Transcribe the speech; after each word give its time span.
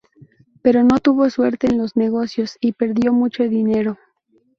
Pero 0.63 0.81
no 0.83 0.97
tuvo 0.97 1.29
suerte 1.29 1.67
en 1.67 1.77
los 1.77 1.95
negocios 1.95 2.57
y 2.59 2.71
perdió 2.71 3.13
mucho 3.13 3.43
dinero. 3.43 3.99